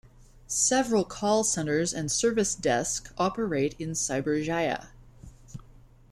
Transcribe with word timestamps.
Several 0.47 1.03
call 1.05 1.43
centres 1.43 1.93
and 1.93 2.11
service 2.11 2.55
desk 2.55 3.13
operate 3.19 3.75
in 3.77 3.91
Cyberjaya. 3.91 4.87